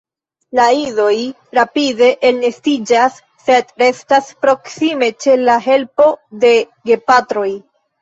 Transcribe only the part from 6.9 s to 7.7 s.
gepatroj.